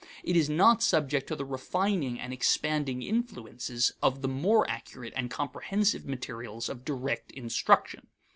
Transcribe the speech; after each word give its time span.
It 0.23 0.35
is 0.35 0.49
not 0.49 0.81
subject 0.81 1.27
to 1.27 1.35
the 1.35 1.45
refining 1.45 2.19
and 2.19 2.33
expanding 2.33 3.03
influences 3.03 3.93
of 4.01 4.23
the 4.23 4.27
more 4.27 4.67
accurate 4.67 5.13
and 5.15 5.29
comprehensive 5.29 6.07
material 6.07 6.57
of 6.69 6.83
direct 6.83 7.29
instruction. 7.33 8.07